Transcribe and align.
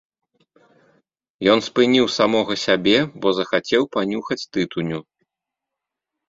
Ён 1.53 1.59
спыніў 1.67 2.07
самога 2.19 2.57
сябе, 2.65 2.97
бо 3.27 3.35
захацеў 3.41 3.83
панюхаць 3.97 4.41
тытуню. 4.57 4.99